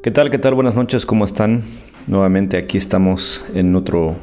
[0.00, 0.30] ¿Qué tal?
[0.30, 0.54] ¿Qué tal?
[0.54, 1.64] Buenas noches, ¿cómo están?
[2.06, 4.14] Nuevamente aquí estamos en otro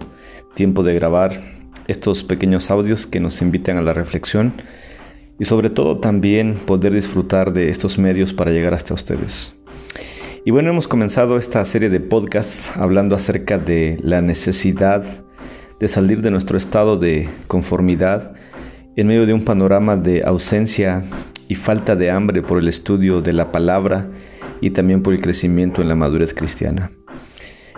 [0.53, 1.41] tiempo de grabar
[1.87, 4.53] estos pequeños audios que nos invitan a la reflexión
[5.37, 9.53] y sobre todo también poder disfrutar de estos medios para llegar hasta ustedes.
[10.45, 15.03] Y bueno, hemos comenzado esta serie de podcasts hablando acerca de la necesidad
[15.77, 18.33] de salir de nuestro estado de conformidad
[18.95, 21.03] en medio de un panorama de ausencia
[21.49, 24.07] y falta de hambre por el estudio de la palabra
[24.61, 26.91] y también por el crecimiento en la madurez cristiana.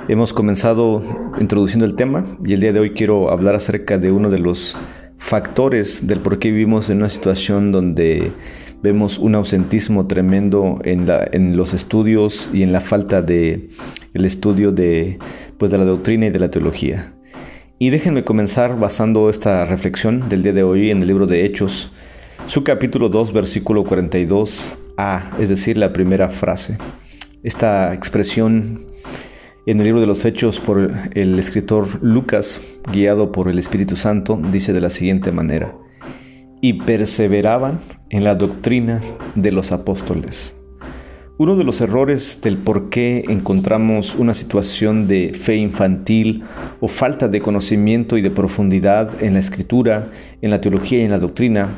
[0.07, 1.01] Hemos comenzado
[1.39, 4.77] introduciendo el tema y el día de hoy quiero hablar acerca de uno de los
[5.17, 8.31] factores del por qué vivimos en una situación donde
[8.81, 13.69] vemos un ausentismo tremendo en, los estudios y en la falta de
[14.13, 15.19] el estudio de,
[15.57, 17.13] pues de la doctrina y de la teología.
[17.79, 21.91] Y déjenme comenzar basando esta reflexión del día de hoy en el libro de Hechos,
[22.45, 24.77] su capítulo 2, versículo 42
[25.39, 26.77] es decir, la primera frase.
[27.43, 28.87] Esta expresión
[29.67, 34.41] en el libro de los Hechos por el escritor Lucas, guiado por el Espíritu Santo,
[34.51, 35.75] dice de la siguiente manera,
[36.61, 39.01] y perseveraban en la doctrina
[39.35, 40.55] de los apóstoles.
[41.37, 46.43] Uno de los errores del por qué encontramos una situación de fe infantil
[46.79, 50.09] o falta de conocimiento y de profundidad en la escritura,
[50.41, 51.69] en la teología y en la doctrina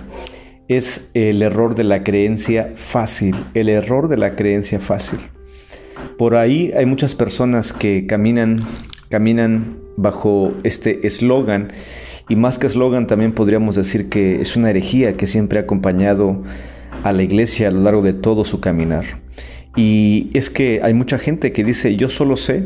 [0.70, 5.20] es el error de la creencia fácil, el error de la creencia fácil.
[6.18, 8.60] Por ahí hay muchas personas que caminan,
[9.10, 11.74] caminan bajo este eslogan
[12.30, 16.44] y más que eslogan también podríamos decir que es una herejía que siempre ha acompañado
[17.04, 19.06] a la iglesia a lo largo de todo su caminar.
[19.76, 22.64] Y es que hay mucha gente que dice, yo solo sé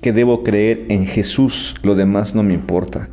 [0.00, 3.10] que debo creer en Jesús, lo demás no me importa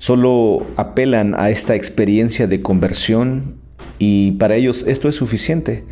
[0.00, 3.60] solo apelan a esta experiencia de conversión
[3.98, 5.84] y para ellos esto es suficiente.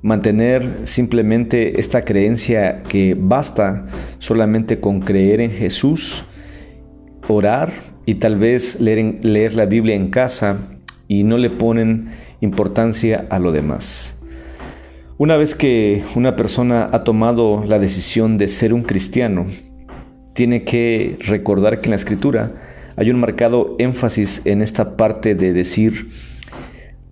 [0.00, 3.86] Mantener simplemente esta creencia que basta
[4.20, 6.24] solamente con creer en Jesús,
[7.26, 7.72] orar
[8.06, 10.58] y tal vez leer, leer la Biblia en casa
[11.08, 14.22] y no le ponen importancia a lo demás.
[15.18, 19.46] Una vez que una persona ha tomado la decisión de ser un cristiano,
[20.32, 22.52] tiene que recordar que en la escritura
[22.98, 26.08] hay un marcado énfasis en esta parte de decir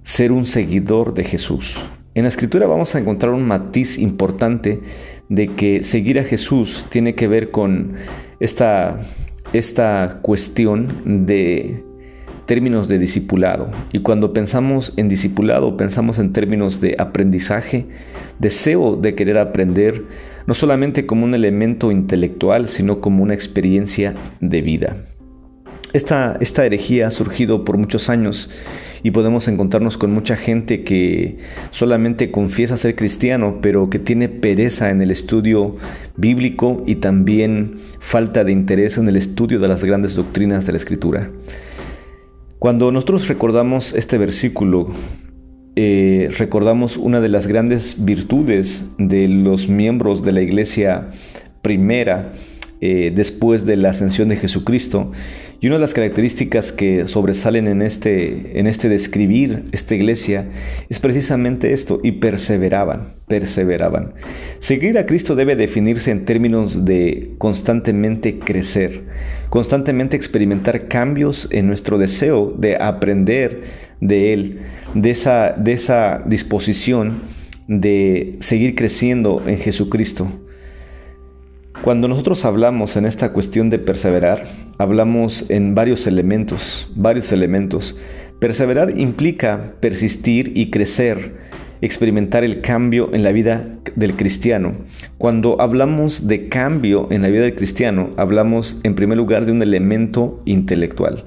[0.02, 1.80] ser un seguidor de Jesús.
[2.14, 4.80] En la escritura vamos a encontrar un matiz importante
[5.28, 7.92] de que seguir a Jesús tiene que ver con
[8.40, 8.98] esta,
[9.52, 11.84] esta cuestión de
[12.46, 13.70] términos de discipulado.
[13.92, 17.86] Y cuando pensamos en discipulado, pensamos en términos de aprendizaje,
[18.40, 20.02] deseo de querer aprender,
[20.48, 24.96] no solamente como un elemento intelectual, sino como una experiencia de vida.
[25.96, 28.50] Esta, herejía ha surgido por muchos años
[29.02, 31.38] y podemos encontrarnos con mucha gente que
[31.70, 35.76] solamente confiesa ser cristiano, pero que tiene pereza en el estudio
[36.14, 40.78] bíblico y también falta de interés en el estudio de las grandes doctrinas de la
[40.78, 41.30] Escritura.
[42.58, 44.90] Cuando nosotros recordamos este versículo,
[45.76, 51.12] eh, recordamos una de las grandes virtudes de los miembros de la iglesia
[51.62, 52.32] primera
[52.80, 55.12] eh, después de la ascensión de Jesucristo,
[55.60, 60.46] y una de las características que sobresalen en este, en este describir esta iglesia
[60.90, 64.12] es precisamente esto, y perseveraban, perseveraban.
[64.58, 69.04] Seguir a Cristo debe definirse en términos de constantemente crecer,
[69.48, 73.62] constantemente experimentar cambios en nuestro deseo de aprender
[74.00, 74.60] de Él,
[74.94, 77.22] de esa, de esa disposición
[77.68, 80.28] de seguir creciendo en Jesucristo.
[81.86, 84.42] Cuando nosotros hablamos en esta cuestión de perseverar,
[84.76, 87.96] hablamos en varios elementos, varios elementos.
[88.40, 91.36] Perseverar implica persistir y crecer,
[91.82, 94.74] experimentar el cambio en la vida del cristiano.
[95.16, 99.62] Cuando hablamos de cambio en la vida del cristiano, hablamos en primer lugar de un
[99.62, 101.26] elemento intelectual.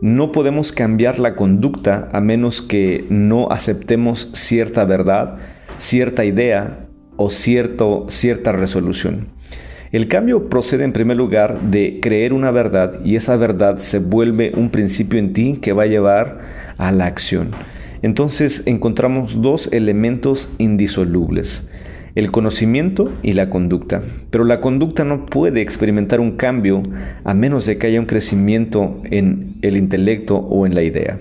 [0.00, 5.38] No podemos cambiar la conducta a menos que no aceptemos cierta verdad,
[5.78, 6.86] cierta idea
[7.16, 9.36] o cierto, cierta resolución.
[9.90, 14.52] El cambio procede en primer lugar de creer una verdad y esa verdad se vuelve
[14.54, 16.40] un principio en ti que va a llevar
[16.76, 17.52] a la acción.
[18.02, 21.70] Entonces encontramos dos elementos indisolubles,
[22.16, 24.02] el conocimiento y la conducta.
[24.28, 26.82] Pero la conducta no puede experimentar un cambio
[27.24, 31.18] a menos de que haya un crecimiento en el intelecto o en la idea.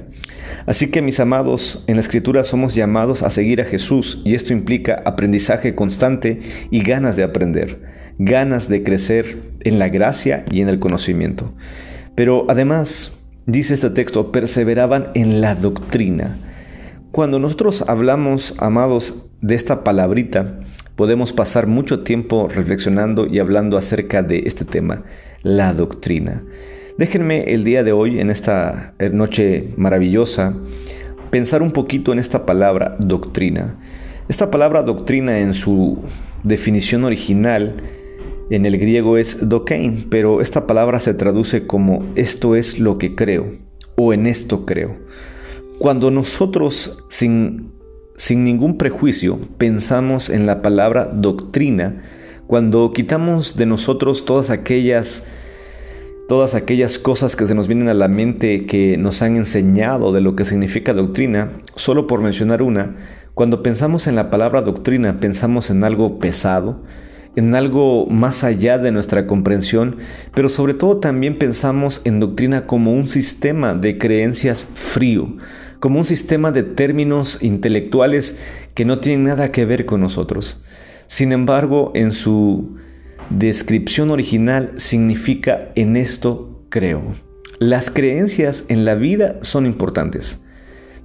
[0.65, 4.51] Así que mis amados, en la escritura somos llamados a seguir a Jesús y esto
[4.51, 10.69] implica aprendizaje constante y ganas de aprender ganas de crecer en la gracia y en
[10.69, 11.53] el conocimiento.
[12.15, 16.37] Pero además, dice este texto, perseveraban en la doctrina.
[17.11, 20.59] Cuando nosotros hablamos, amados, de esta palabrita,
[20.95, 25.03] podemos pasar mucho tiempo reflexionando y hablando acerca de este tema,
[25.43, 26.43] la doctrina.
[26.97, 30.55] Déjenme el día de hoy, en esta noche maravillosa,
[31.29, 33.75] pensar un poquito en esta palabra doctrina.
[34.27, 36.03] Esta palabra doctrina en su
[36.43, 37.75] definición original
[38.49, 43.15] en el griego es dokein, pero esta palabra se traduce como esto es lo que
[43.15, 43.51] creo
[43.95, 44.95] o en esto creo.
[45.79, 47.71] Cuando nosotros sin,
[48.15, 52.03] sin ningún prejuicio pensamos en la palabra doctrina,
[52.47, 55.25] cuando quitamos de nosotros todas aquellas
[56.27, 60.19] todas aquellas cosas que se nos vienen a la mente que nos han enseñado de
[60.19, 62.97] lo que significa doctrina, solo por mencionar una,
[63.33, 66.81] cuando pensamos en la palabra doctrina pensamos en algo pesado,
[67.37, 69.97] en algo más allá de nuestra comprensión,
[70.33, 75.37] pero sobre todo también pensamos en doctrina como un sistema de creencias frío,
[75.79, 78.39] como un sistema de términos intelectuales
[78.73, 80.63] que no tienen nada que ver con nosotros.
[81.05, 82.75] Sin embargo, en su
[83.29, 87.03] descripción original significa en esto creo.
[87.59, 90.41] Las creencias en la vida son importantes.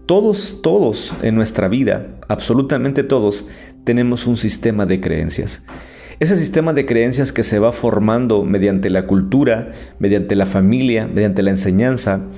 [0.07, 3.47] Todos, todos en nuestra vida, absolutamente todos,
[3.85, 5.63] tenemos un sistema de creencias.
[6.23, 11.43] Ese sistema de creencias que se va formando mediante la cultura, mediante la familia, mediante
[11.43, 12.29] la enseñanza,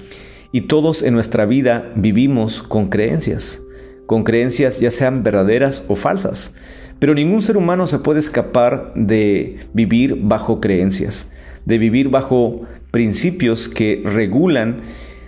[0.53, 3.61] y todos en nuestra vida vivimos con creencias,
[4.07, 6.55] con creencias ya sean verdaderas o falsas.
[6.99, 11.31] Pero ningún ser humano se puede escapar de vivir bajo creencias,
[11.67, 14.79] de vivir bajo principios que regulan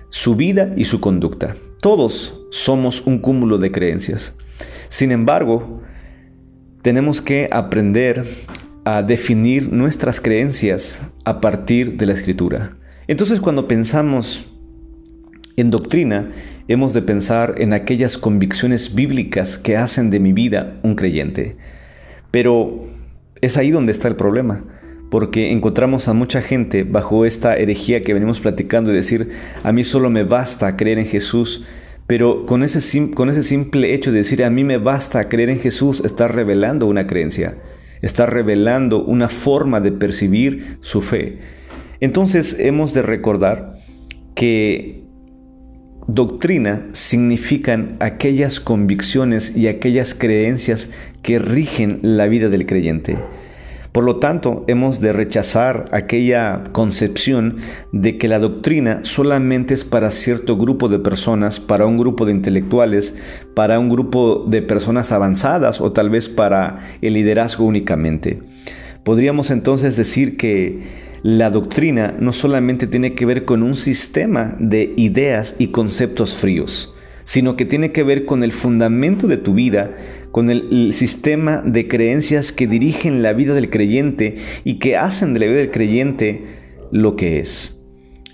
[0.08, 1.56] su vida y su conducta.
[1.82, 4.34] Todos somos un cúmulo de creencias.
[4.88, 5.82] Sin embargo,
[6.86, 8.24] tenemos que aprender
[8.84, 12.76] a definir nuestras creencias a partir de la escritura.
[13.08, 14.48] Entonces cuando pensamos
[15.56, 16.30] en doctrina,
[16.68, 21.56] hemos de pensar en aquellas convicciones bíblicas que hacen de mi vida un creyente.
[22.30, 22.86] Pero
[23.40, 24.62] es ahí donde está el problema,
[25.10, 29.30] porque encontramos a mucha gente bajo esta herejía que venimos platicando y decir,
[29.64, 31.64] a mí solo me basta creer en Jesús,
[32.06, 35.60] pero con ese, con ese simple hecho de decir a mí me basta creer en
[35.60, 37.58] Jesús, está revelando una creencia,
[38.02, 41.38] está revelando una forma de percibir su fe.
[42.00, 43.74] Entonces hemos de recordar
[44.34, 45.02] que
[46.06, 50.92] doctrina significan aquellas convicciones y aquellas creencias
[51.22, 53.16] que rigen la vida del creyente.
[53.96, 57.56] Por lo tanto, hemos de rechazar aquella concepción
[57.92, 62.32] de que la doctrina solamente es para cierto grupo de personas, para un grupo de
[62.32, 63.16] intelectuales,
[63.54, 68.42] para un grupo de personas avanzadas o tal vez para el liderazgo únicamente.
[69.02, 70.82] Podríamos entonces decir que
[71.22, 76.94] la doctrina no solamente tiene que ver con un sistema de ideas y conceptos fríos,
[77.24, 79.96] sino que tiene que ver con el fundamento de tu vida,
[80.36, 85.40] con el, sistema de creencias que dirigen la vida del creyente y que hacen de
[85.40, 86.44] la vida del creyente
[86.92, 87.80] lo que es.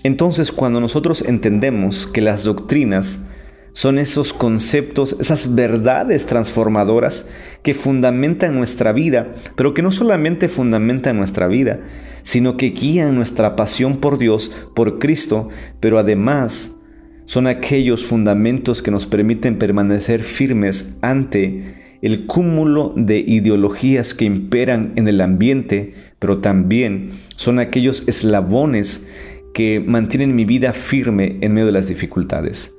[0.03, 3.25] Entonces, cuando nosotros entendemos que las doctrinas
[3.71, 7.29] son esos conceptos, esas verdades transformadoras
[7.61, 11.79] que fundamentan nuestra vida, pero que no solamente fundamentan nuestra vida,
[12.21, 15.47] sino que guían nuestra pasión por Dios, por Cristo,
[15.79, 16.75] pero además
[17.23, 24.91] son aquellos fundamentos que nos permiten permanecer firmes ante el cúmulo de ideologías que imperan
[24.97, 29.07] en el ambiente, pero también son aquellos eslabones
[29.53, 32.75] que mantienen mi vida firme en medio de las dificultades.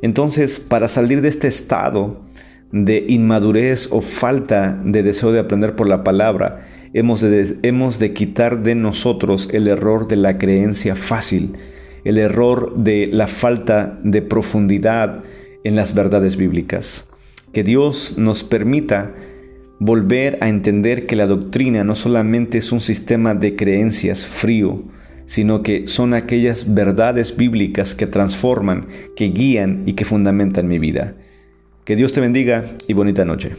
[0.00, 2.22] Entonces, para salir de este estado
[2.70, 8.14] de inmadurez o falta de deseo de aprender por la palabra, hemos de, hemos de
[8.14, 11.58] quitar de nosotros el error de la creencia fácil,
[12.04, 15.24] el error de la falta de profundidad
[15.62, 17.11] en las verdades bíblicas.
[17.52, 19.14] Que Dios nos permita
[19.78, 24.82] volver a entender que la doctrina no solamente es un sistema de creencias frío,
[25.26, 31.14] sino que son aquellas verdades bíblicas que transforman, que guían y que fundamentan mi vida.
[31.84, 33.52] Que Dios te bendiga y bonita noche.